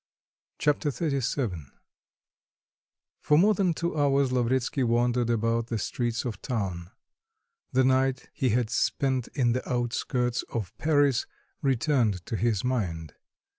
[0.57, 1.67] Chapter XXXVII
[3.21, 6.89] For more than two hours Lavretsky wandered about the streets of town.
[7.71, 11.27] The night he had spent in the outskirts of Paris
[11.61, 13.13] returned to his mind.